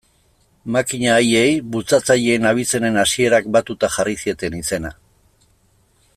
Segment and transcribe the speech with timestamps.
[0.75, 4.95] Makina haiei bultzatzaileen abizenen hasierak batuta jarri zieten izena.